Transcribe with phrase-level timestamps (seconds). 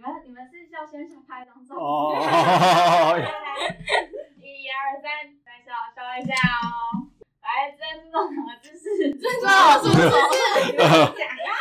[0.00, 2.16] 你们你们是要先拍一张照哦，
[4.40, 5.12] 一二三，
[5.44, 7.04] 再笑笑一下哦。
[7.42, 9.12] 来，尊重什么姿势？
[9.18, 10.72] 尊重好什么姿势？
[10.72, 10.88] 讲
[11.36, 11.52] 啊！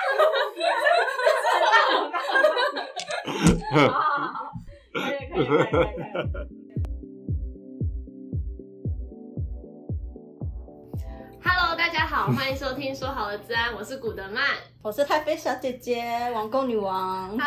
[3.71, 4.55] 哈哈哈哈哈好好好，
[4.93, 6.47] 可以可以可以可以可以。
[11.41, 14.43] Hello，大家好，欢迎收听说好的资安，我是古德曼，
[14.81, 17.37] 我是太妃小姐姐，王宫女王。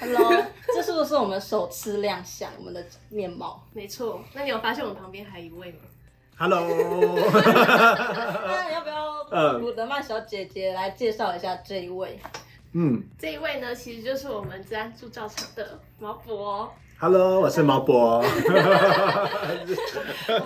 [0.00, 0.44] Hello，Hello，
[0.74, 3.62] 这是不是我们首次亮相我们的面貌？
[3.74, 4.22] 没错。
[4.32, 5.78] 那你有发现我们旁边还有一位吗
[6.38, 6.58] ？Hello，
[7.28, 12.18] 那要不要古德曼小姐姐来介绍一下这一位？
[12.72, 16.72] 嗯，这一位呢，其实就是我们资安驻照场的毛博。
[17.02, 18.18] Hello，我是毛博。
[18.20, 18.22] 我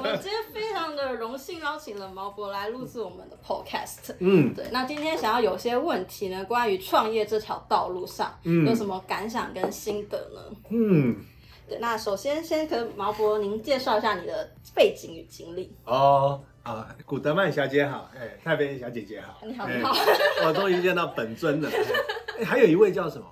[0.00, 4.14] 们今天非常的荣幸邀请了毛博来录制我们的 Podcast。
[4.20, 4.64] 嗯，对。
[4.70, 10.40] 那今天想要有些问题呢，关于创业这条道路上，嗯，有什么感想跟心得呢？
[10.68, 11.16] 嗯，
[11.68, 11.76] 对。
[11.80, 15.74] 那首先先跟毛博您介绍一下你的背景与经历。
[15.86, 19.92] 哦啊，古德曼小姐好，哎，太妃小姐姐好，你好，你好。
[20.46, 21.68] 我终于见到本尊了。
[22.38, 23.26] 哎，还有一位叫什么？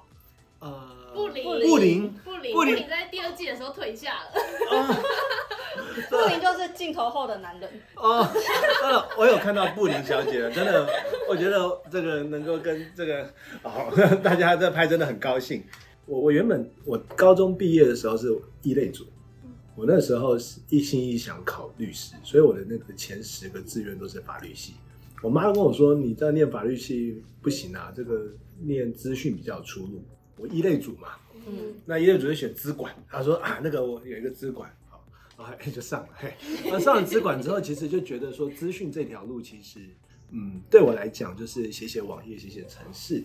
[0.58, 1.01] 呃。
[1.14, 4.30] 布林，布林，布林，布林在第二季的时候退下了。
[6.08, 7.70] 布林就是镜头后的男人。
[7.96, 8.26] 哦，
[8.82, 10.86] 呃，我有看到布林小姐，真的，
[11.28, 13.24] 我觉得这个能够跟这个
[13.62, 13.90] 哦，
[14.22, 15.62] 大家在拍真的很高兴。
[16.06, 18.28] 我我原本我高中毕业的时候是
[18.62, 19.06] 一类组，
[19.74, 24.74] 我那时候是一心一想考律师，所以我的那个前十个志愿都是法律系。
[25.22, 28.26] 我妈跟我说：“你在念法律系不行啊，这个
[28.64, 30.02] 念资讯比较有出路。”
[30.36, 31.10] 我一类组嘛，
[31.46, 32.94] 嗯，那一类组就选资管。
[33.08, 35.04] 他说啊，那个我有一个资管，好，
[35.38, 36.08] 然后就上了。
[36.14, 39.80] 嘿，那上了资管之后，其实就觉得说资讯这条路其实，
[40.30, 43.22] 嗯，对我来讲就是写写网页、写写程式。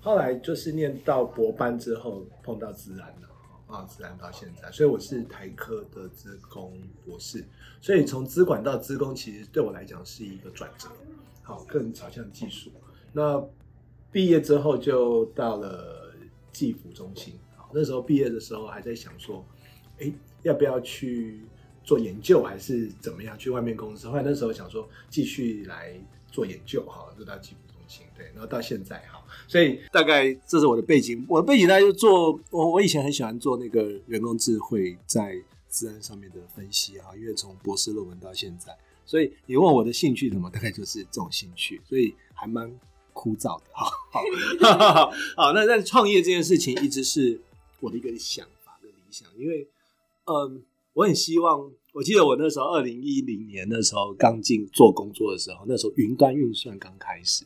[0.00, 3.28] 后来就是念到博班之后，碰到自然了，
[3.68, 6.76] 啊，自然到现在，所以我是台科的资工
[7.06, 7.44] 博士。
[7.80, 10.88] 所以从资管到资工，其实对我来讲是一个转折，
[11.42, 12.70] 好，更朝向技术。
[13.12, 13.40] 那
[14.10, 16.01] 毕业之后就到了。
[16.52, 19.44] 技服中心，好，那时候毕业的时候还在想说，
[19.98, 21.40] 哎、要不要去
[21.82, 24.06] 做研究，还是怎么样去外面公司？
[24.06, 25.98] 后来那时候想说继续来
[26.30, 31.24] 做研究，哈，就到技服中心，对，然后到现在，哈，所以大概这是我的背景。
[31.28, 35.34] 我的背景大概就做我，我以前很喜欢做那个人工智慧在
[35.68, 38.76] 资安上面的分析，哈，因为从博士论文到现在，
[39.06, 42.78] 所以你问我的兴趣什么，大概就是这种兴趣，所以还蛮。
[43.12, 47.40] 枯燥的，好好 好，那但创业这件事情一直是
[47.80, 49.68] 我的一个想法跟理想，因为
[50.24, 50.62] 嗯，
[50.94, 57.44] 我很希望，我记得我那时候二零一零年那时候刚进做工作的时候，那时候云端运算刚开始，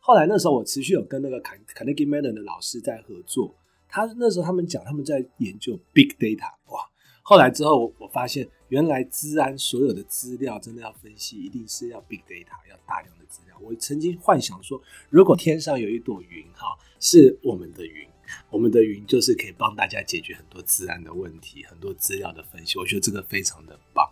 [0.00, 3.54] 后来那时候我持续有跟那个卡卡内基梅隆的老师在合作，
[3.88, 6.80] 他那时候他们讲他们在研究 big data，哇，
[7.22, 13.56] 后来之后我我发现原来资安所有的资料真的要分析，一定是要 big data，要大量资料。
[13.60, 18.06] 我曾经幻想说，如果天上有一朵云，哈，是我们的云，
[18.50, 22.78] 我们的云就是可以帮大家解决很多资安的问题，很多资料的分析。
[22.78, 24.08] 我觉得这个非常的棒，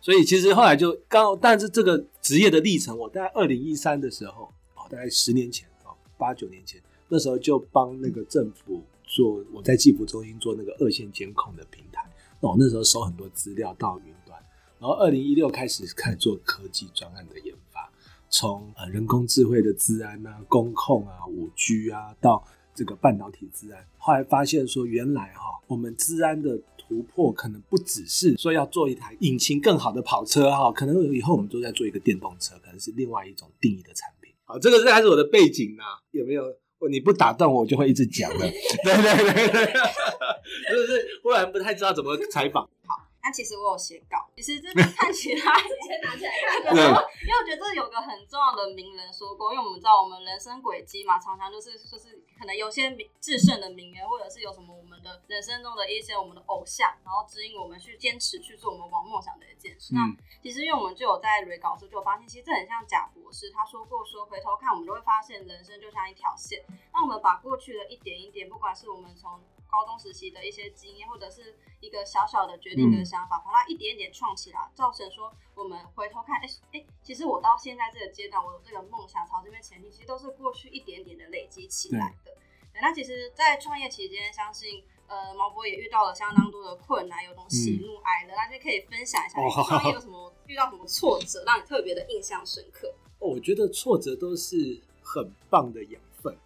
[0.00, 12.06] 所以其实后来就刚，但是这个职业的历程，我大概二零一三的时候，哦，大概十年前，哦，八九年前，那时候就帮那个政府做，我在技服中心做那个二线监控的平台，
[12.40, 14.38] 那我那时候收很多资料到云端，
[14.78, 17.90] 然后二零一六开始开始做科技专案的研发。
[18.34, 34.32] 从呃人工智慧的资安啊、工控啊、五 G 啊，到这个半导体资安，后来发现说，原来哈，我们资安的突破可能不只是说要做一台引擎更好的跑车哈，可能以后我们都在做一个电动车，可能是另外一种定义的产品。
[34.44, 36.02] 好，这个是还是我的背景啊？
[36.10, 36.42] 有没有？
[36.90, 38.40] 你不打断我，我就会一直讲的。
[38.84, 39.72] 对对对对，
[40.68, 42.68] 就是忽然不太知道怎么采访。
[42.84, 46.30] 好那其实我有写稿，其实这看起来 先拿起来
[46.62, 59.94] 看， 因为我觉得这有个很重要的名人说过，因为我们知道我们人生轨迹嘛，常常就是就是可能有些制胜的名人，或者是有什么我们的人生中的一些我们的偶像，然后指引我们去坚持去做我们往梦想的一件事。
[59.94, 66.62] 嗯、那其实因为我们就有在 re 稿的时候就有发现，其实这很像贾博士他说过说，回头看我们都会发现人生就像一条线，
[66.92, 69.40] 那我们把过去的一点一点，不管是我们从
[69.74, 82.30] 高中时期的一些经验，或者是一个小小的决定的想法，把它一点一点创起来，造成说我们回头看，哎、欸、哎、欸，其实我到现在这个阶段，我有这个梦想朝这边前进，其实都是过去一点点的累积起来的。
[82.72, 92.88] 对，那其实，在创业期间，相信呃毛博也遇到了相当多的困难，有种喜怒哀乐，那就可以分享一下你创业有什么遇到什么挫折，让你特别的印象深刻。
[93.18, 96.36] 哦，我觉得挫折都是很棒的养分。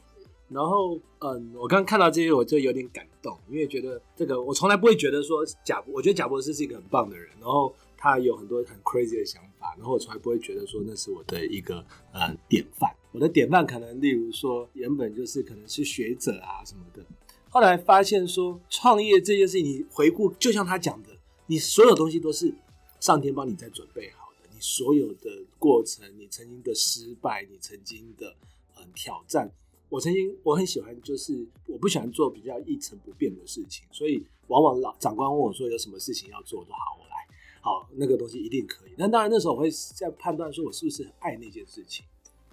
[0.48, 12.90] 然后，嗯，我刚刚看到这些，我就有点感动，因为觉得这个我从来不会觉得说贾，我觉得贾博士是一个很棒的人，然后他有很多很 crazy 的想法，然后我从来不会觉得说那是我的一个呃典范。
[13.12, 17.02] 我的典范可能例如说原本就是可能是学者啊什么的，
[17.48, 21.08] 后来发现说创业这件事情，你回顾就像他讲的，
[21.46, 22.54] 你所有东西都是
[23.00, 28.36] 上天帮你在准备好的，你所有的过程，你曾经的失败，你曾经的
[28.76, 29.50] 嗯挑战。
[29.88, 37.26] 我曾经我很喜欢，就是我不喜欢做比较一成不变的事情，所以往往老长官问我说有什么事情要做，我说好，我来，
[37.60, 38.90] 好，那个东西一定可以。
[38.96, 42.04] 那当然那时候我会在判断说我是不是很爱那件事情。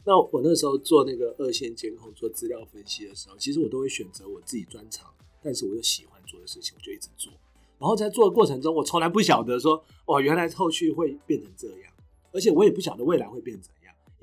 [0.07, 5.11] 那我那时候做那个二线监控、做资料分析的时候，其实我都会选择我自己专长，
[5.41, 7.33] 但是我又喜欢做的事情，我就一直做。
[7.79, 11.91] 然后在做的过程中，我从来不晓得说哦，原来后续会变成这样，
[12.31, 13.73] 而且我也不晓得未来会变成。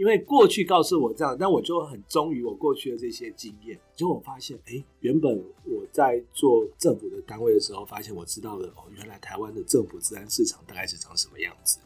[0.02, 3.78] 因为过去告诉我这样，但我就很忠于我过去的这些经验。
[3.94, 11.78] 结果我发现，哎，原本我在做政府的单位的时候，发现我知道了哦，原来台湾的政府资安市场大概是长什么样子。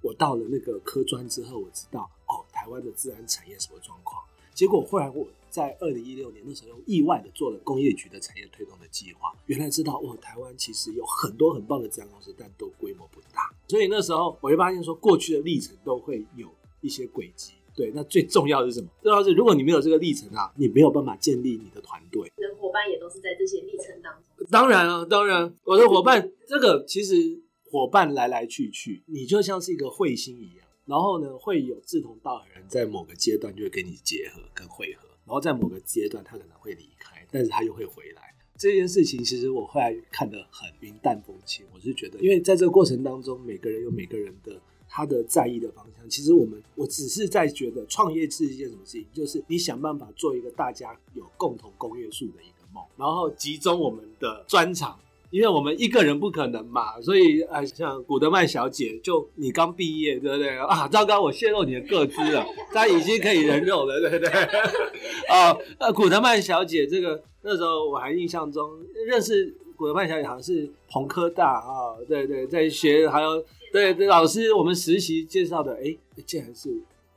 [0.00, 4.24] 我到了那个科专之后，我知道哦，台湾的资安产业什么状况。
[4.54, 13.54] 结果后来我在二零一六年那时候，又意外的做了工业局的产业推动的计划，原来知道哦，台湾其实有很多很棒的资安公司，但都规模不大。
[13.68, 16.48] 所以那时候我就发现说，过去的历程都会有。
[16.80, 18.88] 一些轨迹，对，那最重要的是什么？
[19.02, 22.30] 重要是，如果你没有这个历程啊，你没有办法建立你的团队。
[22.36, 24.46] 你的伙伴也都是在这些历程当中。
[24.50, 27.40] 当然啊，当然，我的伙伴，这个其实
[27.70, 38.34] 伙伴来来去去，你就像是一个彗星一样，然后呢，会有志同道合人在某个阶段就会跟你结合跟汇合，然后在某个阶段他可能会离开，但是他又会回来。
[38.58, 44.60] 这件事情其实我后来看得很云淡风轻，我是觉得，因为在这个过程当中，每个人有每个人的。
[44.92, 54.98] 他的在意的方向，其实我们我只是在觉得创业是一件什么事情，就是你想办法做一个大家有共同公约数的一个梦，然后集中我们的专长，
[55.30, 60.88] 因为我们一个人不可能嘛，所以啊，像古德曼小姐，就你刚毕业，对不对 啊？
[60.88, 62.44] 糟糕，我泄露你的个资了，
[62.74, 64.28] 她已经可以人肉了，对不对？
[65.30, 68.68] 啊，呃，古德曼小姐，这个那时候我还印象中
[69.06, 73.42] 认识古德曼小姐，好像是彭科大啊，对对，在学还有。
[73.72, 75.96] 对对，老师，我们实习介绍的，哎，
[76.26, 76.68] 竟然是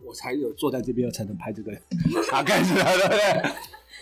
[0.06, 1.72] 我才有坐在这边才能拍这个
[2.30, 3.18] 卡盖子， 对不对？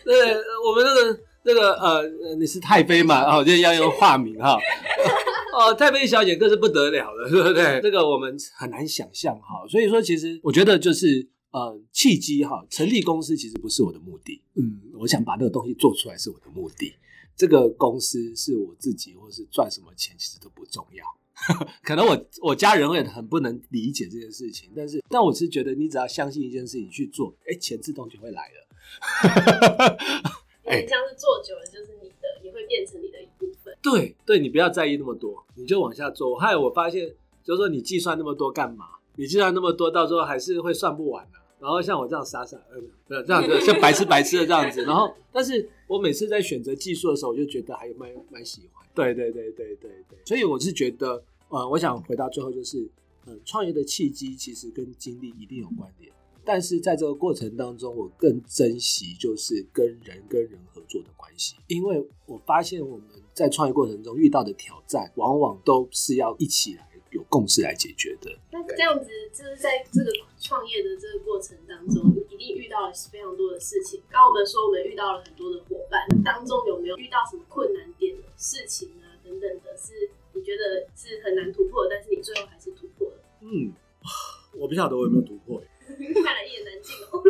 [0.03, 3.23] 对，我们那个那个呃，你是太妃嘛？
[3.23, 4.59] 哦，就要用化名哈。
[5.57, 7.79] 哦，太妃小姐更是不得了了，对 不对？
[7.81, 9.65] 这个我们很难想象哈。
[9.67, 14.41] 所以说，其实我觉得就是呃，契机哈，成立公司其实不是我的目的。
[14.55, 16.93] 嗯，我想把那个东西做出来是我的目的。
[17.41, 21.03] 这个公司是我自己，或是赚什么钱，其实都不重要。
[21.81, 28.67] 可能我我家人也很不能理解这件事情，但是但我是觉得你只要相信一件事情去做，哎，钱自动就会来了。
[30.69, 33.75] 哎，这样是做久了就是你的，也会变成你的一部分。
[33.81, 36.37] 对对，你不要在意那么多，你就往下做。
[36.37, 37.11] 还有我发现，
[37.43, 38.85] 就是说你计算那么多干嘛？
[39.15, 41.39] 你计算那么多，到时候还是会算不完的。
[41.61, 42.57] 然后像我这样傻傻，
[43.07, 44.83] 呃，这样子 像白痴白痴的这样子。
[44.83, 48.85] 然后，但是我每次在选择技术的时候，我就觉得还有蛮蛮喜欢。
[48.93, 51.23] 对对对对对对，所以我是觉得。
[51.53, 52.89] 呃，我想回到最后就是，
[53.25, 56.09] 呃，创业的契机其实跟经历一定有关联，
[56.45, 68.35] 但是在这个过程当中，我更珍惜就是跟人跟人合作的关系，因为我发现我们在创业过程中遇到的挑战，往往都是要一起来有共识来解决的。
[68.51, 74.01] 那这样子就是在这个创业的这个过程当中，你一定遇到了非常多的事情。
[74.09, 79.15] 刚刚我们说我们遇到了很多的伙伴，当中有没有遇到什么困难点的事情啊？
[79.23, 80.09] 等等的，是。
[80.33, 83.15] 你觉得是很难突破，但是你最后还是突破了。
[83.41, 83.73] 嗯，
[84.55, 87.21] 我不晓得我有没有突破，看来一言难尽哦。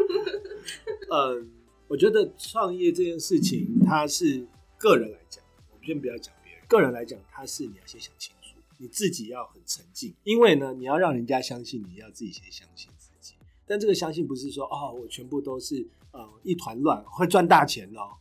[1.10, 1.52] 嗯，
[1.88, 4.46] 我觉得创业这件事情，它是
[4.78, 6.62] 个人来讲，我们先不要讲别人。
[6.68, 8.41] 个人来讲，它是你要先想清楚，
[8.82, 13.36] 你自己要很沉静，因为呢，你要让人家相信，你要自己先相信自己。
[13.68, 18.18] 但这个相信不是说哦，我全部都是呃一团乱，会赚大钱哦。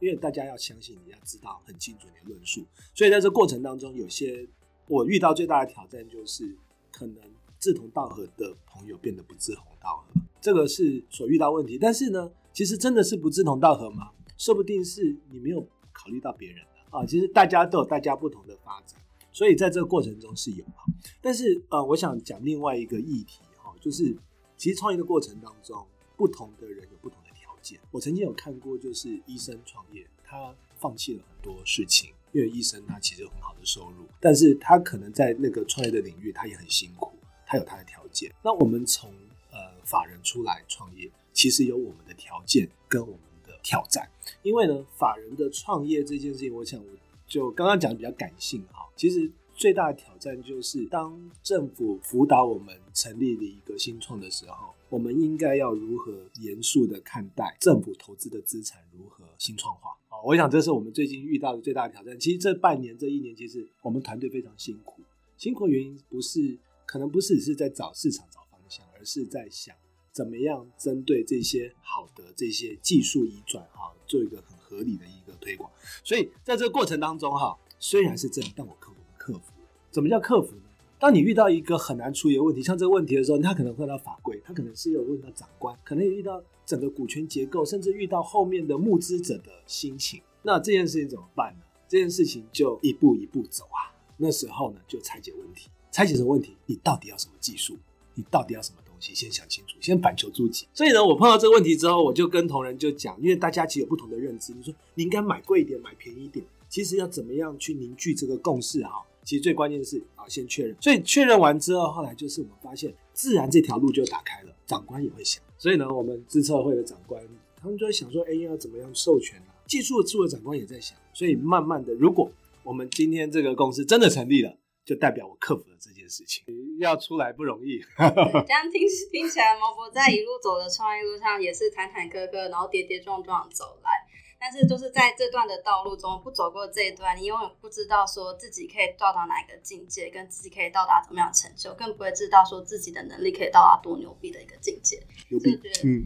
[0.00, 4.46] 因为大家要相信，你要知道很精准的论述，所以在这过程当中，有些
[4.86, 6.56] 我遇到最大的挑战就是，
[6.90, 7.16] 可能
[7.58, 11.78] 志同道合的朋友变得不志同道合，这个是所遇到问题。
[11.78, 14.10] 但是呢，其实真的是不志同道合吗？
[14.36, 17.06] 说不定是你没有考虑到别人的啊。
[17.06, 19.00] 其实大家都有大家不同的发展，
[19.34, 20.84] 所以在这个过程中是有哈。
[21.20, 24.16] 但是呃，我想讲另外一个议题哈，就是
[24.56, 25.86] 其实创业的过程当中，
[26.16, 27.78] 不同的人有不同的条件。
[27.90, 37.12] 我曾经有看过，就是医生创业，他放弃了很多事情，因为医生他其实有很好的收入，但是他可能在那个创业的领域，他也很辛苦，
[37.44, 38.32] 他有他的条件。
[38.42, 39.12] 那我们从
[39.50, 44.08] 呃法人出来创业，其实有我们的条件跟我们的挑战。
[44.42, 46.86] 因为呢，法人的创业这件事情，我想我
[47.34, 48.88] 就刚刚讲的比较感性哈。
[48.94, 59.90] 其实最大的挑战就是，当政府辅导我们成立了一个新创的时候，我们应该要如何严肃的看待政府投资的资产如何新创化？
[60.10, 62.16] 啊，我想这是我们最近遇到的最大挑战。
[62.20, 65.02] 其实这半年、这一年，其实我们团队非常辛苦。
[65.36, 69.74] 辛苦的原因不是，可能不是只是在找市场、找方向，而是在想
[70.14, 75.68] 怎么样针对这些好的这些技术移转哈，做一个很合理的一个推广。
[76.04, 79.52] 所以在这个过程当中哈，虽然是这样，但我克服克服。
[79.90, 80.62] 怎么叫克服呢？
[81.00, 90.22] 当你遇到一个很难处理的问题，像这个问题的时候，他可能会到法规，他可能是有问到长官，可能也遇到整个股权结构，甚至遇到后面的募资者的心情。
[90.42, 91.64] 那这件事情怎么办呢？
[91.88, 93.90] 这件事情就一步一步走啊。
[94.16, 95.68] 那时候呢，就拆解问题。
[95.90, 96.56] 拆解什么问题？
[96.66, 97.76] 你到底要什么技术？
[98.14, 99.14] 你到底要什么西？
[99.14, 100.66] 先想清楚，先反求诸己。
[100.72, 104.54] 所以呢，我碰到这个问题之后，我就跟同仁就讲，因为大家其实有不同的认知。
[104.54, 106.44] 你说你应该买贵一点，买便宜一点。
[106.68, 108.82] 其实要怎么样去凝聚这个共识？
[108.82, 110.74] 哈，其实最关键的是啊，先确认。
[110.80, 114.54] 所以确认完之后，后来就是我们发现，自然这条路就打开了。
[114.66, 115.42] 长官也会想。
[115.58, 117.22] 所以呢，我们资策会的长官，
[117.60, 119.54] 他们就在想说，哎，要怎么样授权啊？
[119.66, 120.96] 技术的处的长官也在想。
[121.12, 122.30] 所以慢慢的，如果
[122.62, 126.44] 我们今天这个公司真的成立了，就代表我克服了这件事情。
[126.78, 127.80] 要出来不容易。
[127.98, 133.90] 这样听听起来，毛博在一路走的创业路上也是坎坎坷坷，然后跌跌撞撞走来。
[134.38, 145.02] 但是，就是在这段的道路中，不走过这一段，你永远不知道说自己可以到达哪一个境界，跟自己可以到达怎么样的成就，更不会知道说自己的能力可以到达多牛逼的一个境界。
[145.30, 146.04] 牛逼，嗯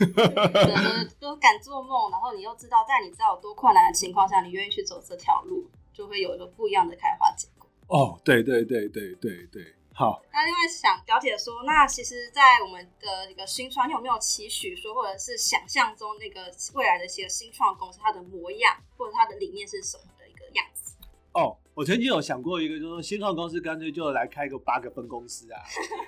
[0.00, 7.57] 嗯，就敢做梦，然后你又知道，在你知道有多困难的情况下，你愿意去走这条路，就会有一个不一样的开花结果。
[7.88, 9.74] 哦，对对对对对对。
[9.92, 20.94] 好，那另外想了解说，那其实，在我们的一个新创，你有没有期许说，或者是想象中那个未来的一些新创公司，它的模样或者它的理念是什么的一个样子？
[21.32, 25.60] 哦，我曾经有想过一个，就是说新创公司干脆就来开个八个分公司啊，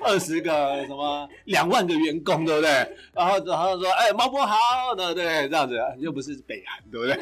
[0.02, 2.68] 二十个什么两万个员工，对不对？
[3.14, 4.56] 然后然后说，哎，毛波好，
[4.96, 7.14] 对对，这样子又不是北韩，对不对？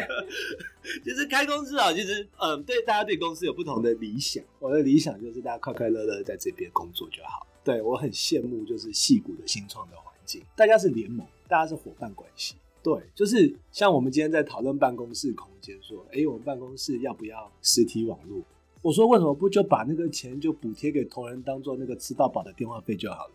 [1.04, 4.42] 其实开公司啊，其实嗯，对大家对公司有不同的理想。
[4.58, 7.46] 我的理想就是大家快快乐乐在这边工作就好。
[7.62, 12.54] 对，我很羡慕就是戏谷的新创的环境，大家是联盟，大家是伙伴关系。
[12.86, 18.40] 对，就是像我们今天在讨论办公室空间，说，哎，我们办公室要不要实体网络？
[18.80, 23.32] 我说为什么不就把那个钱就补贴给同仁，当做那个吃到饱的电话费就好了？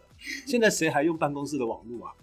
[0.48, 2.16] 现在谁还用办公室的网络啊？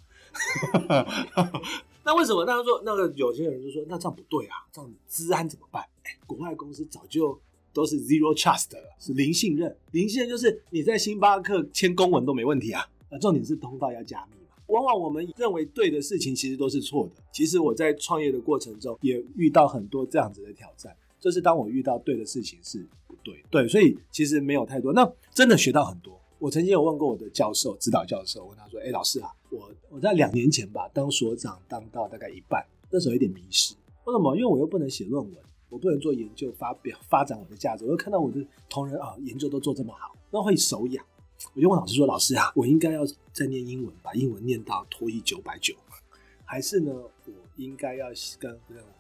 [2.03, 2.47] 那为什么？
[2.47, 5.83] 大家说那个有些人就说，那这样不对啊，这样资安怎么办？
[6.05, 7.39] 哎，国外公司早就
[7.75, 9.77] 都是 zero trust 了，是零信任。
[9.91, 12.89] 零信任就是你在星巴克签公文都没问题啊。
[13.11, 14.38] 那重点是通道要加密。
[14.69, 17.23] 往往我们认为对的事情，其实都是错的。
[17.33, 24.93] 其实我在创业的过程中也遇到很多这样子的挑战，就是当我遇到对的事情是不对，对，所以其实没有太多。
[24.93, 26.19] 那真的学到很多。
[26.39, 33.75] 我曾经有问过我的教授，指导教授，问他说：“哎，老师啊，我我在两年前吧，当所长当到大概一半，那时候有点迷失。
[34.05, 34.37] 为什么？
[34.37, 35.35] 因为我又不能写论文，
[35.69, 37.85] 我不能做研究发表发展我的价值。
[37.85, 38.39] 我又看到我的
[38.71, 41.05] 同仁啊，研究都做这么好，那会手痒。
[41.55, 43.03] 我就问老师说：老师啊，我应该要
[43.33, 45.75] 再念英文，把英文念到托福九百九，
[46.45, 48.53] 还是呢，我应该要跟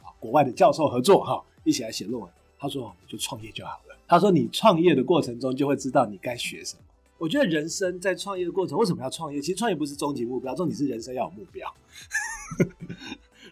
[0.02, 2.30] 啊国外的教授合作哈，一起来写论文？
[2.58, 3.96] 他说：就创业就好了。
[4.06, 6.82] 他说你创业的过程中就会知道你该学什么。”
[7.18, 9.40] 我觉得人生在创业的过程，为什么要创业？
[9.40, 11.68] 其实创业不是终极目标，重点是人生要有目标。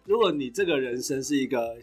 [0.07, 1.77] 如果你这个人生是一个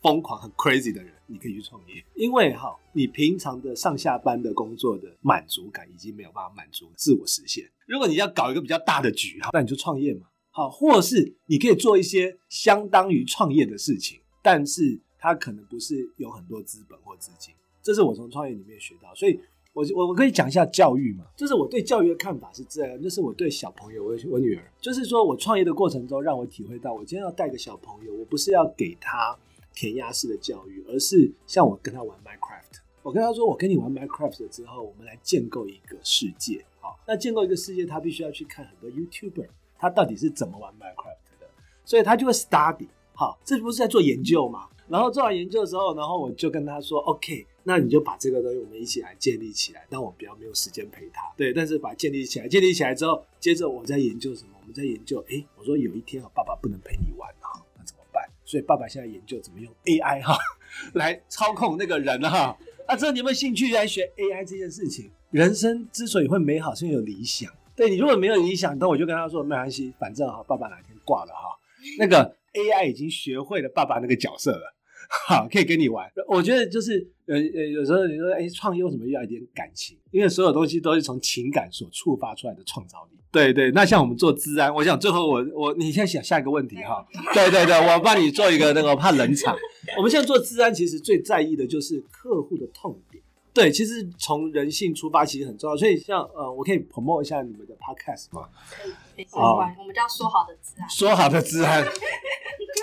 [0.00, 7.70] 疯狂很 crazy 的人，你可以去创业，因为哈，你平常的上下班的工作的满足感已经没有办法满足自我实现。
[7.86, 10.26] 如果你要搞一个比较大的局，哈那你就创业嘛。
[10.50, 17.54] 好，或是你可以做一些相当于创业的事情，但是它可能不是有很多资本或资金。
[17.82, 19.38] 这是我从创业里面学到，所以。
[19.76, 29.36] 我我我可以讲一下教育嘛，就是我对教育的看法是这样，就是我对小朋友，我我女儿，就是说我创业的过程中，让我体会到，我今天要带个小朋友，我不是要给他
[29.74, 39.46] 填鸭式的教育，而是像我跟他玩 Minecraft，我跟他说，我跟你玩 Minecraft 之后，我们来建构一个世界，好，那建构一个世界，他必须要去看很多 YouTuber，
[39.78, 41.46] 他到底是怎么玩 Minecraft 的，
[41.84, 44.68] 所以他就会 study，好，这不是在做研究吗？
[44.88, 47.46] 然后做完研究的时候，然后我就跟他说，OK。
[47.68, 54.50] 那你就把这个东西我们一起来建立起来，但我比较没有时间陪他，对，但是把建立起来，建立起来之后，接着我在研究什么？
[54.60, 58.22] 我们在研究，哎，我说有一天啊，爸爸不能陪你玩哈，那怎么办？
[58.44, 60.38] 所以爸爸现在研究怎么用 AI 哈
[60.94, 62.56] 来操控那个人哈。
[62.86, 65.10] 啊这你有没有兴趣来学 AI 这件事情？
[65.32, 67.52] 人生之所以会美好，是因为有理想。
[67.74, 71.58] 对，你如果没有理想，那我就跟他说没关系，反正哈，爸爸哪天挂了哈，
[71.98, 74.72] 那个 AI 已经学会了爸爸那个角色了，
[75.08, 76.10] 好，可以跟你玩。
[76.28, 79.96] 我觉得就是呃呃，有时候你说哎，创业为什么要一点感情？
[80.10, 83.16] 因为所有东西都是从情感所触发出来的创造力。
[83.30, 87.06] 对对，那像我们做资安，我想最后我我你先想下一个问题哈。
[87.34, 89.54] 对对对，我帮你做一个那个，怕冷场。
[89.98, 93.22] 我们现在做资安，其实最在意的就是客户的痛点。
[93.52, 98.48] 对，其实从人性出发其实很重要，所以像呃，我可以 promote 一下你们的 podcast 吗？
[98.70, 101.82] 可以，没关系，我们叫说好的资安，说好的资安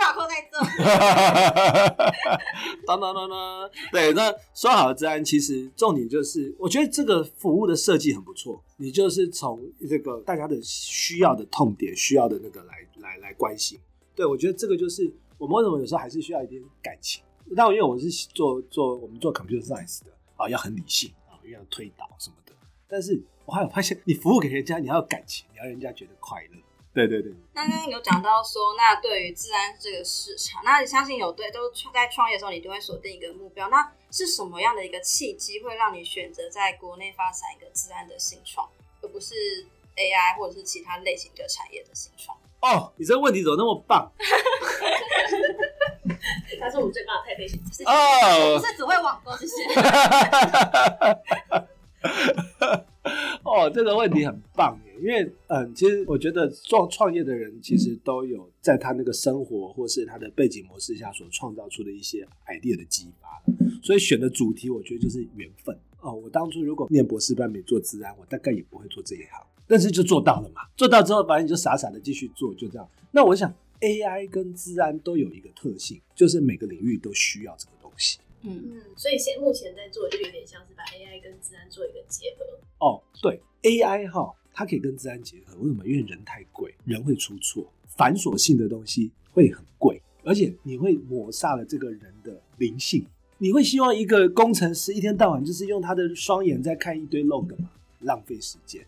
[0.04, 0.60] ，QR code 在这。
[2.86, 13.80] 当当当当，对，那说好的治安，其实重点就是，我觉得这个服务的设计很不错，你就是从这个大家的需要的痛点、需要的那个来来来关心。
[14.14, 17.24] 对，我觉得这个就是我们为什么有时候还是需要一点感情。
[17.56, 20.12] 但因为我是做做我们做 computer science 的。
[20.36, 22.52] 啊，要很理性啊，又要推导什么的。
[22.88, 26.58] 但是我还有发现，你服务给人家，你要有感情，你要人家觉得快乐。
[26.94, 27.34] 对对对。
[27.54, 33.68] 那刚刚有讲到说，那对于治安这个市场，那你相信有对都在创业的时候，你就会锁定一个目标。
[33.70, 38.70] 那是什么样的一个契机，会让你选择在国内发展一个治安的新创，
[39.02, 39.34] 而不是
[39.96, 42.38] AI 或者是其他类型的产业的新创？
[42.62, 44.12] 哦，你这个问题怎么那么棒？
[46.60, 49.54] 他是我们最棒的太配型哦，不是只会网购，谢谢。
[53.44, 63.28] 哦，这个问题很棒耶，因为嗯，其实我觉得创创业的人其实都有在他那个生活或是他的背景模式下所创造出的一些 idea 的激发，
[63.82, 66.14] 所以选的主题我觉得就是缘分哦。
[66.14, 70.62] 我当初如果念博士班没做资安，我大概也不会做这一行，但是就做到了嘛。
[70.78, 72.90] 做到之后，反正就傻傻的继续做，就这样。
[73.12, 73.54] 那我想。
[73.82, 78.18] AI 跟资安都有一个特性，就是每个领域都需要这个东西。
[78.44, 82.46] 嗯嗯，所以现目前在做，就有点像是把 AI 跟资安做一个结合。
[82.80, 85.56] 哦，对，AI 哈，它可以跟资安结合。
[85.58, 85.86] 为什么？
[85.86, 93.06] 因为人太贵，人会出错，繁琐性的东西会很贵，而且你会抹杀了这个人的灵性。
[93.38, 97.70] 你会希望一个工程师一天到晚就是用他的双眼在看一堆 log 吗？
[98.02, 98.86] 浪费时间。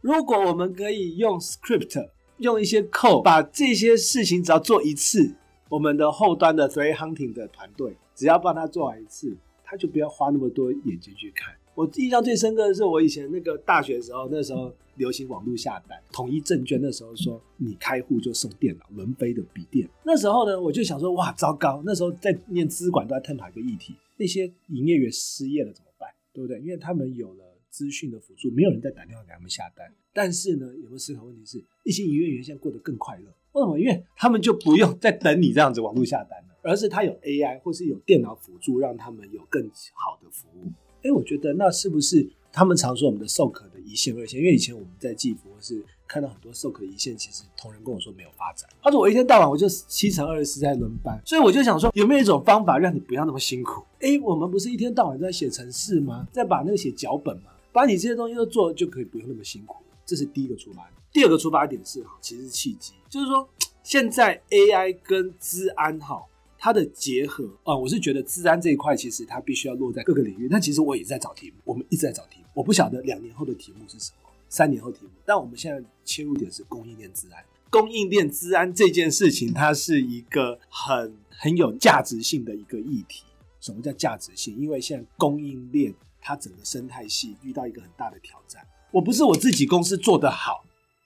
[0.00, 2.10] 如果我们可以用 script。
[2.38, 5.36] 用一些 code 把这些事情只要做一次，
[5.68, 11.54] 我们的后端的 three hunting 的团队只要帮他做完一次，他就不要花那么多眼睛去看。
[11.74, 19.88] 我印象最深刻的是我以前那个大学的时候，那时候流行网络下单，统一证券那时候说你开户就送电脑轮飞的笔电。
[20.04, 26.08] 那时候呢，我就想说哇糟糕，那时候在念资管都在探讨一个议题，那些营业员失业了怎么办？
[26.32, 26.60] 对不对？
[26.60, 27.44] 因为他们有了。
[27.74, 29.92] 资讯的辅助，没有人再打电话给他们下单。
[30.12, 33.24] 但是呢，有个思考问题是，一些营业员现在过得更快乐。
[33.54, 33.78] 为什么？
[33.78, 39.62] 因为他们就不用再等你这样子网络下单了，而是他有 AI 或是有电脑辅助，让他们有更
[39.94, 40.70] 好的服务。
[41.02, 44.40] 哎，我觉得那是不是他们常说我们的 SOC 的一线二线？
[44.40, 48.68] 因为以前我们在技服是看到很多 SOC 的一线，其实同仁跟我说没有发展。
[48.82, 53.84] 他说我一天到晚我就七乘二十四在轮班，所以我就想说，有没有一种方法让你不要那么辛苦？
[54.00, 56.26] 哎，我们不是一天到晚在写程式吗？
[56.32, 57.50] 在把那个写脚本吗？
[57.72, 59.84] 把你这些东西都做，就可以不用那么辛苦。
[60.06, 61.03] 这是第一个出发点。
[61.14, 63.48] 第二个出发点是哈，其实是契机，就是说
[63.84, 66.20] 现在 AI 跟资安哈
[66.58, 70.48] 它的结合啊，我是觉得资安这一块其实它必须要落在各个领域。
[70.50, 72.46] 但其实我也在找题目，我们一直在找题目。
[72.52, 75.12] 我不晓得两年后的题目是什么，三年后题目。
[75.24, 77.44] 但我们现在切入点是供应链资安。
[77.70, 83.22] 供应链资安这件事情，它是一个很很有价值性的一个议题。
[83.60, 84.58] 什么叫价值性？
[84.58, 85.94] 因为现在供应链。
[86.26, 88.66] 它整个生态系遇到一个很大的挑战。
[88.90, 90.64] 我不是我自己公司做得好，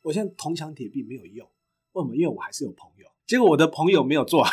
[0.09, 1.47] 我现在铜墙铁壁没有用。
[1.93, 2.17] 为什么？
[2.17, 3.07] 因为我还是有朋友。
[3.27, 4.51] 结果我的朋友没有做好，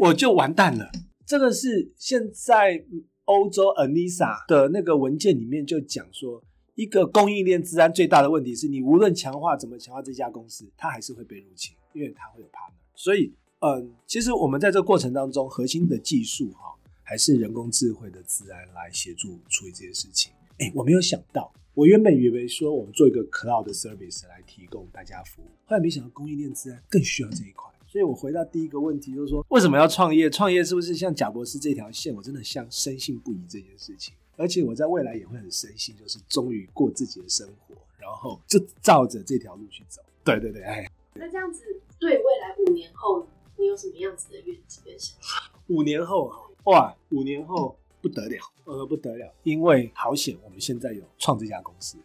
[0.00, 0.90] 我就完蛋了。
[1.24, 2.84] 这个是现在
[3.26, 6.42] 欧洲 ANISA 的那个文件里面就讲说，
[6.74, 12.74] 一个供应链治安最大的问题是你无论强化怎么强化这家公司，它还是会被入侵，因为它会有 partner。
[12.96, 16.74] 所以，嗯，其实我们在这个过程当中，核心的技术哈。
[17.04, 20.30] 还是人工智慧的治安来协助处理这些事情。
[20.58, 27.70] 哎，我没有想到，我原本以为说我们做一个 cloud service 来提供大家服务，后来没想到供应链自然更需要这一块。
[27.86, 30.28] 所以我回到第一个问题，就是说为什么要创业？
[30.28, 32.12] 创业是不是像贾博士这条线？
[32.12, 40.02] 我真的像深信不疑这件事情，而且我在未来也会很深信，就是终于过自己的生活，然后就照着这条路去走。
[40.24, 41.62] 对对对，哎，那这样子
[42.00, 43.24] 对未来五年后，
[43.56, 45.52] 你有什么样子的愿景跟想法？
[45.68, 46.28] 五年后
[46.64, 51.98] 哇，五年后不得了，呃，不得了，因为好险，我们现在有创这家公司。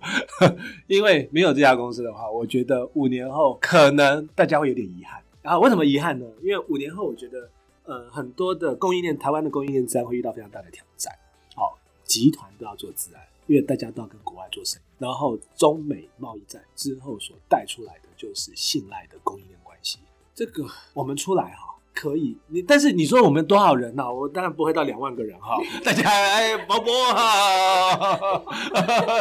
[0.86, 5.22] 因为没有这家公司的话，我觉得五年后可能大家会有点遗憾。
[5.42, 6.26] 然后为什么遗憾呢？
[6.42, 7.50] 因为五年后，我觉得
[7.84, 11.14] 呃，很多的供应链，台湾的供应链自然会遇到非常大的挑战。
[11.54, 19.98] 好，集团都要做自然，因为大家都要跟国外做生意，然后中美贸易战之后所带出来的就是信赖的供应链关系。
[20.34, 24.12] 这个我们出来哈可以，你但是你说我们多少人呢、啊？
[24.12, 25.56] 我当然不会到两万个人哈。
[25.84, 28.42] 大家哎，毛博哈，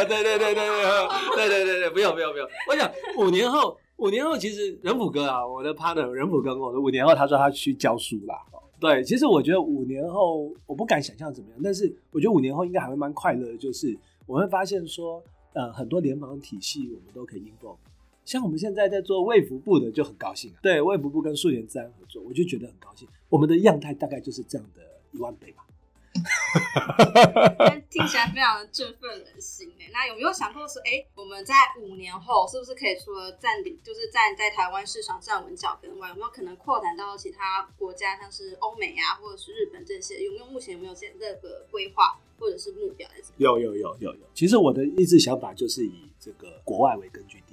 [0.08, 0.66] 对对对对对
[1.36, 2.48] 对对对对，不用不用不用。
[2.68, 8.36] 我想五年后，五年后其实仁甫哥啊，我的 partner 仁甫哥跟我说，五年后他说他去教书啦。
[8.80, 17.78] 对，其实我觉得五年后我不敢想象怎么样，但是我觉得五年后应该还会蛮快乐的，就是我会发现说，呃，很多联防体系我们都可以应用。
[18.26, 23.08] 像我们现在在做卫福部的就很高兴啊，对，卫福部跟素颜自然合作，我就觉得很高兴。
[23.30, 24.82] 我们的样态大概就是这样的
[25.12, 25.66] 一万倍吧。
[27.90, 29.90] 听起来非常的振奋人心诶。
[29.92, 40.24] 那有没有想过说，哎、欸，我们在五年后是不是可以除了占领，就是站在台湾市场站稳脚跟外，有没有可能扩展到其他国家，像是欧美啊，或者是日本这些？
[40.24, 43.10] 有没有目前有没有这这个规划或者是目标？
[43.38, 44.22] 有有有有有。
[44.36, 47.53] 其实我的一直想法就是以这个国外为根据地，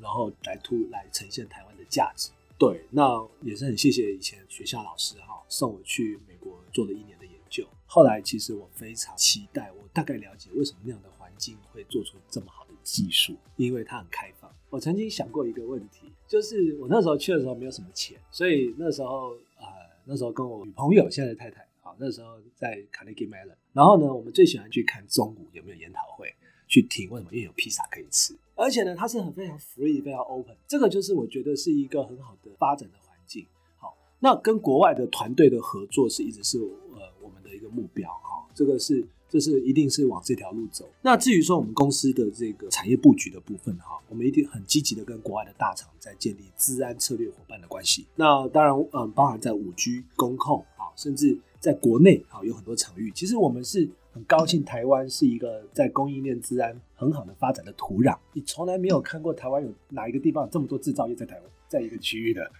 [0.00, 2.30] 然后来突来呈现台湾的价值。
[2.58, 7.66] 对，那也是很谢谢以前学校老师哈送我去美国做了一年的研究。
[7.86, 14.54] 后来其实我非常期待，我大概了解为什么那样的环境会做出这么好的技术，因为它很开放。
[14.68, 19.66] 我曾经想过一个问题，就是我那时候去的时候没有什么钱，所以那时候呃
[20.04, 26.32] 那时候跟我女朋友现在的太太啊，那时候在 Carnegie Mellon，然后呢我们最喜欢去看中午有没有研讨会，
[26.70, 28.32] 去听为什么，因为有披萨可以吃。
[28.54, 33.44] 而且呢，它是很非常 free、非常 open，这个就是我觉得是一个很好的发展的环境。
[33.76, 40.88] 好，那跟国外的团队的合作是一直是呃我们的一个目标哈，这个是这是一定是往这条路走。
[41.02, 48.06] 那至于说我们公司的这个产业布局的部分哈，我们一定很积极的跟国外的大厂在建立治安策略伙伴的关系。
[48.14, 53.88] 那当然，嗯，包含在五 G 工控啊，甚至在国内啊有很多场域，其实我们是。
[54.12, 58.16] 很高兴台湾是一个在供应链治安很好的发展的土壤。
[58.32, 62.50] 你从来没有看过台湾有哪一个地方有这么多制造业在台湾，在一个区域的。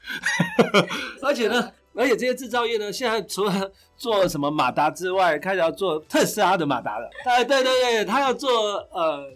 [1.22, 7.10] 而且呢，而且这些制造业呢，现在除了做什么马达之外，开始要做特斯拉的马达了。
[7.24, 9.26] 对对对，他要做呃，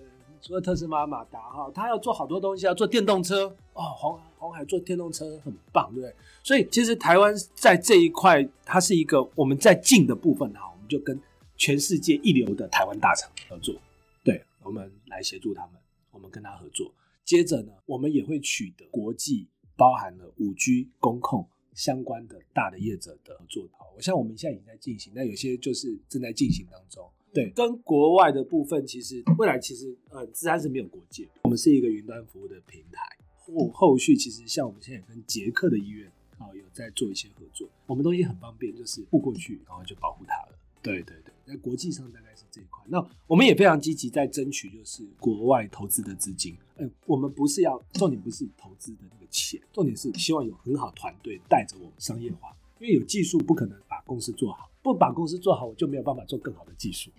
[0.40, 3.82] 除了特斯拉马达哈，他要做好多东西，要做电动车哦。
[3.96, 6.14] 红红海做电动车很棒，对不对？
[6.44, 11.20] 所以其实台湾在这一块，它是一个我们在进的部分哈，我们就跟。
[11.56, 13.74] 全世界一流的台湾大厂合作，
[14.22, 16.92] 对，我们来协助他们，我们跟他合作。
[17.24, 23.68] 接着呢，我们也会取得国际包含了五 G 工控相关的大的业者的合作。
[23.78, 27.08] 好，我像我们现在已经在进行，那有些就是正在进行当中。
[27.32, 31.26] 对，跟国外的部分，其实未来其实呃，自然是没有国界。
[31.42, 33.02] 我们是一个云端服务的平台，
[33.38, 40.58] 后后续其实像我们现在跟捷克的医院啊有在做一些合作，我们东西很方便，就是付过去，然后就保护它了。
[40.80, 42.82] 对对对，在国际上大概是这一块。
[42.86, 46.56] 那我们也非常积极在争取，就是国外投资的资金。
[46.76, 52.56] 嗯，我们不是要重点，不是投资的那个钱，重点是希望有很好团队带着我们商业化。
[52.80, 57.10] 因为有技术不可能把公司做好，不把公司做好，我就没有办法做更好的技术。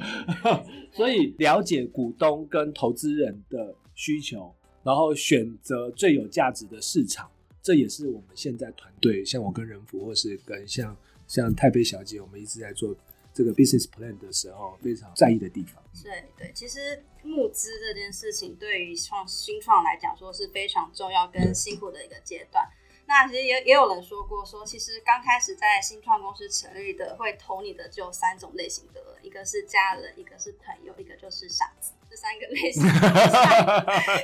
[0.92, 7.28] 所以了解股东跟投资人的需求，然后选择最有价值的市场，
[7.60, 10.96] 这也是我们现在团队，像我跟仁福，或是跟像。
[11.26, 12.92] 像太妃小姐，我们一直在做
[13.32, 15.82] 这个 business plan 的时候，非常在意的地方。
[16.02, 22.68] 对对，其实募资这件事情对于创新创来讲，说是非常重要跟辛苦的一个阶段。
[23.06, 31.92] 那其实也也有人说过，说其实刚开始在新创公司成立的，会投你的就有三种类型的人，一个是家人，一个是朋友，一个就是傻子。
[32.10, 32.82] 这三个类型，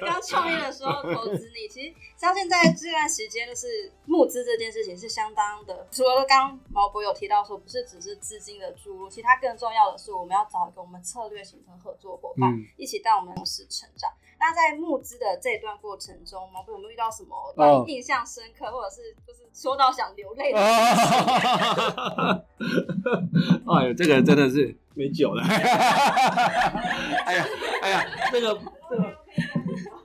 [0.04, 5.86] 刚创业的时候投资你，其实相信在这段时间，就是募资这件事情是相当的。
[5.92, 14.10] 除了刚刚毛博有提到说，不是只是资金的注入，其他更重要的是，我们要找一个我们策略型的合作伙伴，嗯、一起带我们公司成长。
[14.38, 20.64] 那在募资的这段过程中，毛博有没有遇到什么印象深刻，哦、或者是就是说到想流泪的事？
[23.66, 25.42] 哎呦，这个真的是没酒了。
[27.24, 27.46] 哎呀。
[27.82, 28.58] 哎呀，这个
[28.90, 29.14] 这个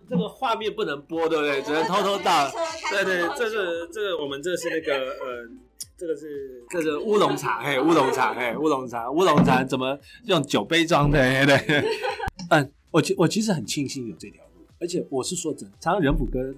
[0.07, 1.59] 这个画面不能播，对不对？
[1.63, 2.47] 只能偷偷倒。
[2.91, 5.49] 对对，这是这个我们这是那个呃，
[5.97, 11.17] 这个是这是乌龙茶，嘿，乌龙茶，嘿，乌龙茶，乌龙茶怎么用酒杯装的？
[11.47, 11.57] 对，
[12.51, 16.53] 嗯，我其我其实很庆幸有这条路，而且我是说真，常常仁甫哥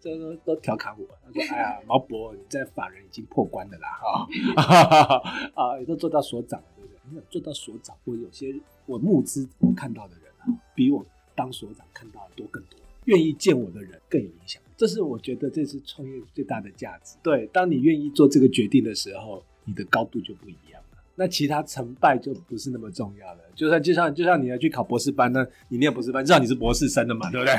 [0.00, 5.22] 这个都调侃我，他说：“哎呀，毛博，你在法人已经破关的啦，哈，
[5.54, 6.98] 啊，也都做到所长了，对不对？
[7.10, 8.54] 你做到所长，我有些
[8.86, 14.62] 我募资我看到的人啊。”比我当所长看到的多更多，愿意见我的人更有影响。
[14.76, 17.16] 这是我觉得这是创业最大的价值。
[17.22, 20.75] 对，当你愿意做这个决定的时候，你的高度就不一样。
[21.18, 23.40] 那其他成败就不是那么重要了。
[23.54, 27.54] 就算就像就像你要去考博士班，那你念博士班，至少你是博士生的嘛，对不对？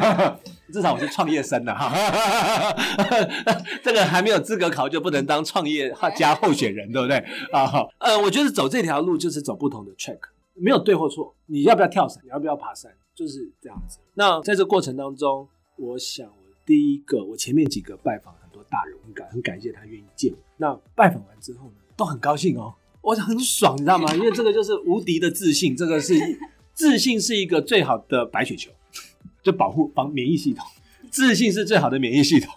[0.72, 1.90] 至少我是创业生的哈。
[3.82, 7.16] 这个还没有资格考，就不能当创业家候选人，对不对？
[7.52, 10.18] 啊，好，呃，我觉得走这条路就是走不同的 track，
[10.54, 11.34] 没有对或错。
[11.46, 12.22] 你要不要跳伞？
[12.24, 12.92] 你要不要爬山？
[13.14, 13.98] 就是这样子。
[14.14, 16.34] 那在这过程当中，我想我
[16.66, 20.38] 第一个，我前面几个拜访很多大人，很感很感谢他愿意见我。
[20.56, 22.74] 那拜访完之后呢，都很高兴哦。
[23.02, 24.14] 我很爽，你知道吗？
[24.14, 26.14] 因为这个就是无敌的自信，这个是
[26.72, 28.70] 自信是一个最好的白血球，
[29.42, 30.64] 就保护防免疫系统。
[31.10, 32.54] 自信是最好的免疫系统。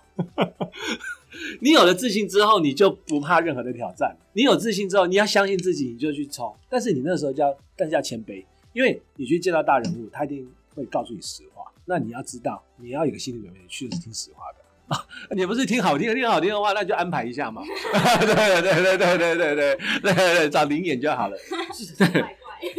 [1.60, 4.16] 你有了自信之后，你就不怕任何的挑战。
[4.34, 6.56] 你有自信之后，你要相信自己，你就去冲。
[6.70, 11.64] 但是你那时候就要，但是要谦卑，因为你去见到大人物，他一定会告诉你实话。
[11.86, 14.65] 那你要知道，你要有个心理准备，你去的是听实话的。
[14.88, 17.64] 啊， 你不是听好听的，听好听的话，那就安排一下嘛。
[18.22, 21.38] 对对对对对对对对对对，找灵眼就好了。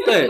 [0.05, 0.29] 对，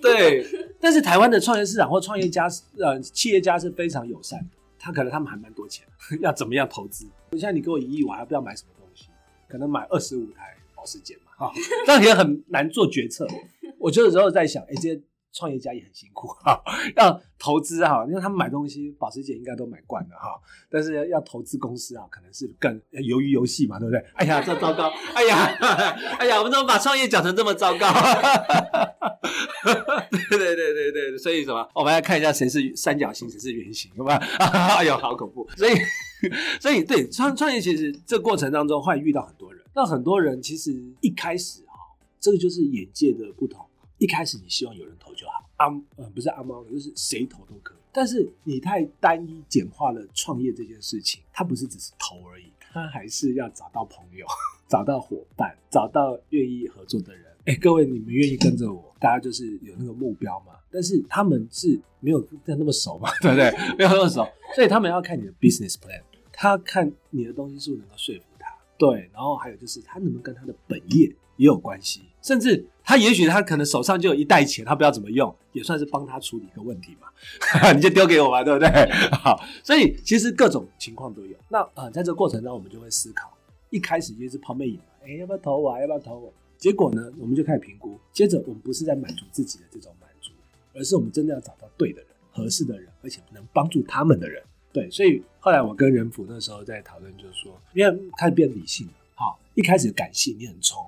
[0.00, 0.46] 对。
[0.80, 4.46] 但是台湾的创业市场或创业家，呃，企业家是非常友善的。
[4.78, 5.86] 他可能他们还蛮多钱，
[6.20, 7.06] 要怎么样投资？
[7.38, 9.06] 像你给我一亿，我还不知道买什么东西？
[9.48, 11.52] 可能买二十五台保时捷嘛，哈，
[11.84, 13.26] 这样也很难做决策。
[13.78, 15.00] 我就有时候在想，哎，这些。
[15.32, 16.60] 创业家也很辛苦哈，
[16.96, 24.00] 要投资哈，因为他们买东西，保时捷应该都买惯了哈，但是要投资公司啊，可能是更由于游戏嘛，对不对？
[24.14, 24.90] 哎呀，这糟糕！
[25.14, 25.36] 哎呀，
[26.18, 27.86] 哎呀，我们怎么把创业讲成这么糟糕？
[30.30, 31.68] 对对对对对，所以什么？
[31.74, 34.16] 我们来看一下谁是三角形，谁是圆形，好吧？
[34.38, 35.48] 哎呦，好恐怖！
[35.56, 35.74] 所以，
[36.60, 41.74] 所以对创创业，其实这过程当中会遇到很多人，那很多人其实一开始哈，
[42.18, 43.64] 这个就是眼界的不同。
[44.00, 47.78] 一开始你希望有人投就好，阿呃不是阿猫，就是谁投都可以。
[47.92, 54.24] 但是你太单一简化了创业这件事情，它不是只是投而已，它还是要找到朋友、
[54.66, 57.26] 找到伙伴、找到愿意合作的人。
[57.44, 60.54] 哎，各位你们愿意跟着我，大家就是有那个目标嘛。
[60.70, 63.50] 但是他们是没有那么熟嘛， 对不对？
[63.76, 66.00] 没有那么熟，所以他们要看你的 business plan，
[66.32, 68.56] 他看你的东西是不是能够说服他。
[68.78, 77.08] 对，然后还有就是他能不能跟他的本业也有关系，甚至他也许他可能手上就有一袋钱，他不知道怎么用，也算是帮他处理一个问题嘛。
[77.72, 78.68] 你就丢给我嘛，对不对？
[79.10, 81.34] 好，所以其实各种情况都有。
[81.48, 83.34] 那呃，在这个过程中，我们就会思考，
[83.70, 85.80] 一开始就是抛媚眼嘛，哎，要不要投我？
[85.80, 86.30] 要不要投我？
[86.58, 87.98] 结果呢，我们就开始评估。
[88.12, 90.32] 接着，我们不是在满足自己的这种满足，
[90.74, 94.42] 而是我们真的要找到对的人、合适的人，而且能帮助他们的人。
[94.74, 98.92] 对，所以后来我跟人辅那时候在讨论，就是说，因为开始变理性了。
[99.14, 100.78] 好，一开始感性，你很冲。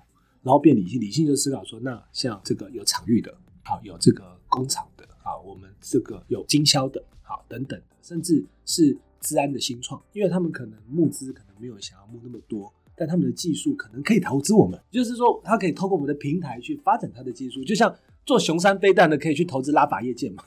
[0.43, 20.45] 然后变理性，理性就思考说，那像这个有场域的，好，有这个工厂的，好，我们这个有经销的，好，等等，甚至是资安的新创，因为他们可能募资可能没有想要募那么多，但他们的技术可能可以投资我们，就是说他可以透过我们的平台去发展他的技术，就像做雄山飞弹的可以去投资拉法叶舰嘛，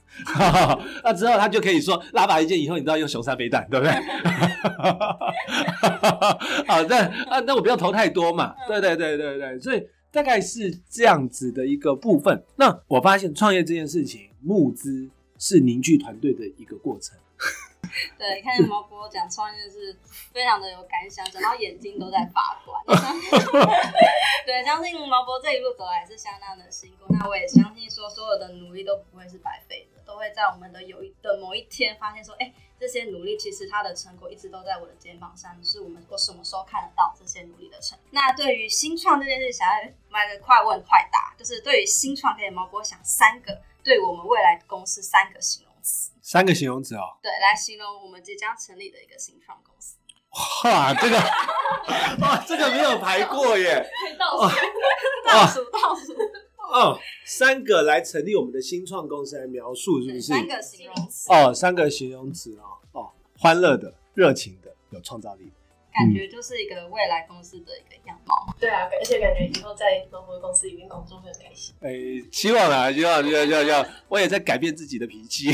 [1.04, 3.94] 那之后他就可以说拉法叶舰以后你都要用雄山飞弹，对不对？
[6.68, 6.98] 好，那
[7.30, 8.54] 啊，那我不要投太多嘛。
[8.68, 12.44] 对对对对对，所以大概是这样子的一个部分。
[12.56, 17.18] 那我发现创业这件事情，募资是凝聚团队的一个过程。
[18.18, 19.98] 对，看见毛博讲创业是
[20.34, 22.84] 非常的有感想，讲到眼睛都在发光。
[24.46, 27.06] 对，相信毛博这一路走来是相当的辛苦。
[27.10, 32.54] 那我也相信说，所有的努力都不会是白费的，都会在我们的有一的某一天发现说，哎。
[32.78, 37.98] 这些努力其实它的成果一直都在我的肩膀上，是我们我什么时候看得到这些努力的成？
[38.12, 45.65] 那对于新创这件事，想要买个快问快答，就是对于新创，可以毛博想三个对我们未来公司三个形。
[46.26, 47.04] 三个形容词哦。
[47.22, 49.98] 对，来形容我们即将成立的一个新创公司。
[50.64, 51.16] 哇，这个
[52.20, 53.88] 哇，这个没有排过耶。
[54.18, 54.56] 倒数，
[55.24, 56.14] 倒数，倒数。
[56.74, 60.22] 哦，三个来成立我们的新创公司来描述，是不是？
[60.24, 62.66] 三个形容词哦，三个形容词哦
[63.00, 65.52] 哦，欢乐的、热情的、有创造力的，
[65.96, 68.54] 感觉就是一个未来公司的一个样貌。
[68.60, 71.74] 对啊，而且感觉以后在毛博公司里面工作会很开心。
[71.82, 71.90] 哎，
[72.32, 75.52] 希望啊，希望，希望，希望，希望，我也在改变自己的脾气，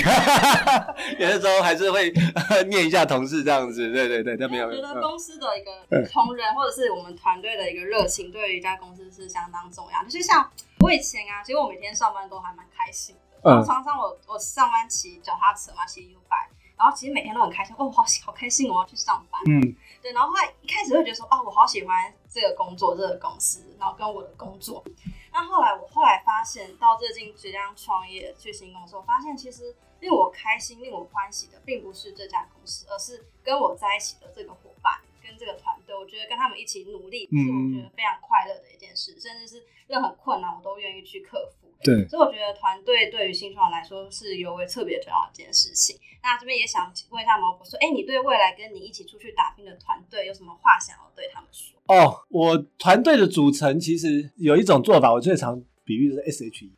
[1.19, 2.11] 有的时候还是会
[2.67, 3.91] 念一下同事这样子。
[3.91, 4.67] 对对对，但没有。
[4.67, 10.03] 我觉得公司的一个同仁或者是我们团队的一个热情，对于一家公司是相当重要。
[10.03, 10.51] 就是像。
[10.81, 13.21] 我以前啊，其实我每天上班都还蛮开心的。
[13.47, 17.75] 然后常常我我上班骑脚踏车嘛，骑 U-bike，然后其实每天都很开心。
[17.77, 19.39] 哦，好好开心，我要去上班。
[19.45, 20.11] 嗯，对。
[20.13, 24.83] 然后后来一开始会觉得说，哦，我好喜欢这个工作，这个公司，然后跟我的工作。
[25.31, 35.95] 那后来我后来发现，到最近即将创业去新公司，我发现其实令我开心、令我欢喜的，并不是这家公司，而是跟我在一起的这个伙伴跟这个团队。
[35.95, 41.60] 我觉得跟他们一起努力，是我觉得非常快乐的一件事，甚至是任何困难我都愿意去克服。
[41.83, 45.97] 对，所以我觉得团队对于新创来说是尤为特别重要的一件事情。
[46.23, 51.79] 那这边也想问一下毛博说，哎，你对未来跟你一起出去打拼的团队有什么话想要对他们说？
[51.87, 56.69] 哦，我团队的组成其实有一种做法，我最常比喻的是 SHE。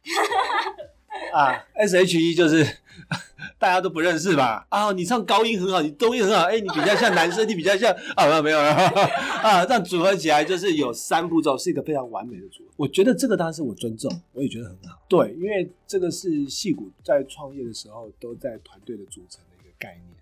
[1.33, 2.63] 啊，SHE 就是
[3.63, 4.67] 大家都不认识吧？
[4.67, 8.57] 啊，你唱高音很好，你中音很好，哎，你比较像男生，你比较像 啊，没有没有
[9.41, 12.69] 啊，这样组合起来就是有三步骤，是一个非常完美的组合。
[12.75, 14.99] 我觉得这个当然是我尊重，我也觉得很好。
[15.07, 20.13] 对，因为这个是戏骨在创业的时候都在团队的组成的一个概念。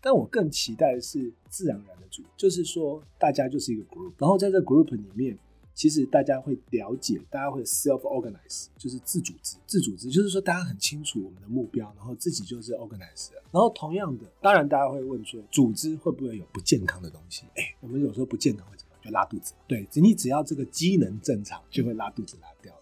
[0.00, 5.36] 但我更期待的是自然而然的组，就是说大家就是一个 group，然后在这 group 里面。
[5.78, 9.56] 其实大家会了解，大家会 self organize，就是自组织。
[9.64, 13.28] 自组织就是说，大家很清楚我们的目标，然后自己就是 organize。
[13.52, 17.44] 然后同样的，当然大家会问说，组织会不会有不健康的东西？
[17.54, 18.96] 哎，我们有时候不健康会怎么？
[19.04, 19.54] 就拉肚子。
[19.68, 22.74] 对，你只要这个机能正常，就会拉肚子拉掉。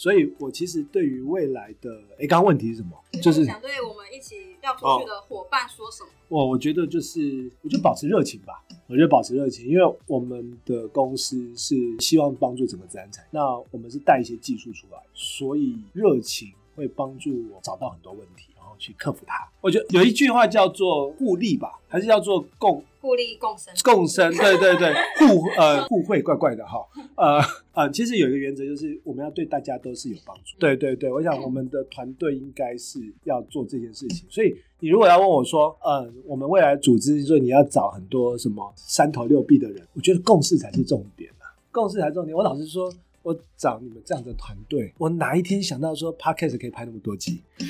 [0.00, 2.96] 所以我其实对于未来的，哎，刚刚问题是什么？
[3.22, 6.08] 就是想对我们一起要出去的伙伴说什么？
[6.28, 8.64] 哦、我我觉得就是，我就保持热情吧。
[8.86, 19.46] 我觉得保持热情，因为我们的公司是希望帮助整个自然产业，那我们是带一些技术出来，所以热情会帮助我找到很多问题，然后去克服它。
[19.60, 23.72] 我觉得有一句话叫做互利吧，还是叫做共互利共生？
[23.82, 24.94] 共生，对对对，
[25.26, 26.86] 互呃互惠，怪怪的哈。
[27.16, 27.40] 呃
[27.72, 30.56] 呃，其实有一个原则就是我们要对大家都是有帮助。
[30.58, 34.54] 对对对，我想我们的团队应该是要做这件事情，所以。
[34.82, 42.34] 你如果要问我说，嗯，我们未来组织说你要找很多什么三头六臂的人，我觉得共识才是重点啊，共识才是重点。
[42.34, 42.90] 我老实说，
[43.22, 47.42] 我找你们这样的团队，我哪一天想到说 Podcast 可以拍那么多集？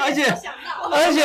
[0.00, 0.22] 而且
[0.92, 1.20] 而且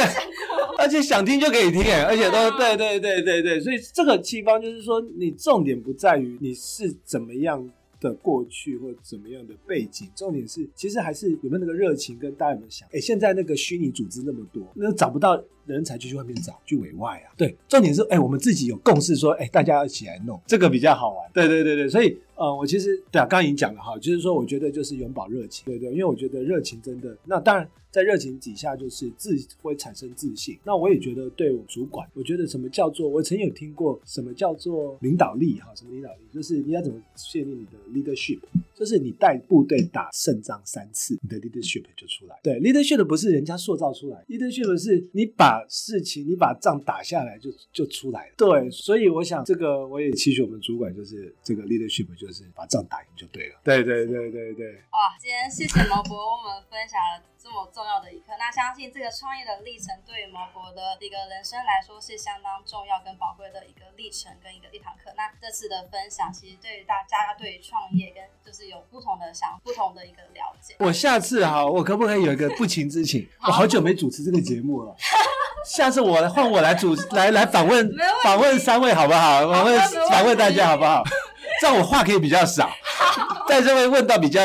[0.80, 7.70] 而且想听就可以听，而且都对对对对对，所以这个地方就是说，你重点不在于你是怎么样。
[8.02, 12.88] 的过去或怎么样的背景，重点是其实还是有没有那个热情，跟大家有没有想？
[12.94, 15.36] 哎，现在那个虚拟组织那么多，那找不到
[15.74, 17.34] 人才就去外面找，去委外啊。
[17.38, 21.30] 对，重点是哎，我们自己有共识说，哎，大家要一起来弄，这个比较好玩。
[21.34, 27.68] 对对对对，所以呃，我其实对啊，刚刚已经讲了哈，就是说我觉得就是永葆热情，对对，因为我觉得热情真的，那当然。
[27.92, 30.56] 在热情底下，就是自会产生自信。
[30.64, 35.74] 那我也觉得，对我主管，我觉得什么叫做，我曾经有听过什么叫做领导力哈？
[35.74, 36.20] 什么领导力？
[36.32, 38.38] 就是你要怎么建立你的 leadership？
[38.76, 42.40] 就是你带部队打胜仗三次，你的 leadership 就出来。
[42.44, 48.34] 对，leadership 不是人家塑造出来，leadership 是你把事情，你把仗打下来就就出来了。
[48.38, 53.56] 对，所以我想这个我也期许我们主管，就是这个 leadership 就是把仗打赢就对了。
[53.64, 54.74] 对对对对对。
[54.92, 57.24] 哇，今天谢谢毛博我们分享了。
[57.42, 65.10] 这么重要的一课，那相信这个创业的历程对于毛博的一个人生来说是相当重要跟宝贵的一个历程跟一个一堂课。
[65.16, 70.76] 那这次的分享，其实对于大家对于创业跟就是有不同的想不同的一个了解。
[70.80, 73.26] 我下次哈，我可不可以有一个不情之请？
[73.40, 74.94] 我好久没主持这个节目了，
[75.66, 77.90] 下次我换我来主来来访问
[78.24, 79.40] 访问三位好不好？
[79.52, 81.04] 访问访问大家好不好？
[81.62, 82.70] 这样我话可以比较少，
[83.48, 84.42] 但是会问到比较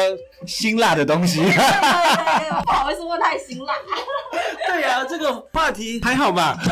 [0.47, 1.41] 辛辣的东西。
[1.43, 3.75] 对对对，不好意思问太辛辣。
[4.67, 6.59] 对呀、啊，这个话题还好吧？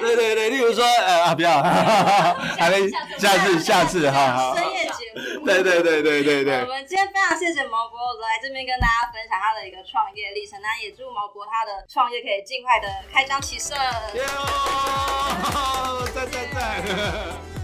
[0.00, 1.60] 对对对，例如说，呃啊，不要，
[2.58, 2.88] 还没
[3.18, 4.54] 下次下次哈哈。
[4.56, 5.33] 深夜节目。
[5.46, 6.60] 对对对对对对。
[6.62, 13.74] 我们今天非常谢谢毛博来这边跟大家分享他的一个创业历程，那也祝毛博他的创业可以尽快的开张起色。
[14.14, 14.22] 哟，
[16.14, 17.63] 赞赞赞。